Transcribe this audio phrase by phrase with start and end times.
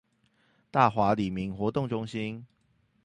[0.71, 2.47] 大華里民活動中心